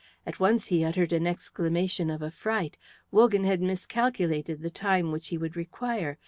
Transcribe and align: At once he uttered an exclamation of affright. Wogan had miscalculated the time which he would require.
At 0.25 0.39
once 0.39 0.69
he 0.69 0.83
uttered 0.83 1.13
an 1.13 1.27
exclamation 1.27 2.09
of 2.09 2.23
affright. 2.23 2.75
Wogan 3.11 3.43
had 3.43 3.61
miscalculated 3.61 4.61
the 4.63 4.71
time 4.71 5.11
which 5.11 5.27
he 5.27 5.37
would 5.37 5.55
require. 5.55 6.17